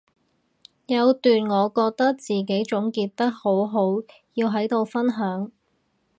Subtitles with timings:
[0.87, 3.97] 有段我覺得自己總結得好好
[4.33, 5.51] 要喺度分享